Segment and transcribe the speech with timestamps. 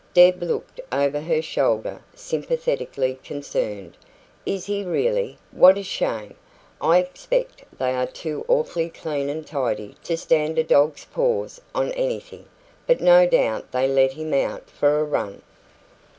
[0.15, 3.95] Deb looked over her shoulder, sympathetically concerned.
[4.47, 5.37] "Is he really?
[5.51, 6.33] What a shame!
[6.81, 11.91] I expect they are too awfully clean and tidy to stand a dog's paws on
[11.91, 12.47] anything;
[12.87, 15.43] but no doubt they let him out for a run."